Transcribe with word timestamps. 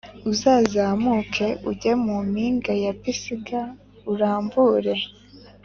Uzazamuke 0.31 1.47
ujye 1.69 1.91
mu 2.03 2.15
mpinga 2.29 2.71
ya 2.83 2.93
Pisiga 3.01 3.61
urambure 4.11 4.95